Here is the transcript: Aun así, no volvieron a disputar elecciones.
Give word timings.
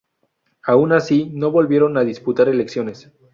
Aun 0.63 0.93
así, 0.93 1.29
no 1.31 1.51
volvieron 1.51 1.95
a 1.95 2.03
disputar 2.03 2.49
elecciones. 2.49 3.11